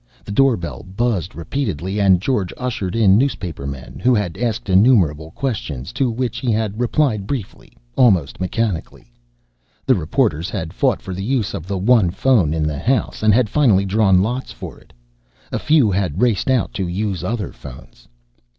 [0.25, 6.09] The doorbell buzzed repeatedly and George ushered in newspapermen who had asked innumerable questions, to
[6.09, 9.13] which he had replied briefly, almost mechanically.
[9.85, 13.31] The reporters had fought for the use of the one phone in the house and
[13.31, 14.91] had finally drawn lots for it.
[15.51, 18.07] A few had raced out to use other phones.